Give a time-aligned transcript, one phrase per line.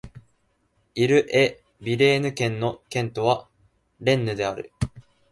[0.95, 3.47] イル＝エ＝ヴィレーヌ県の県都は
[3.99, 4.71] レンヌである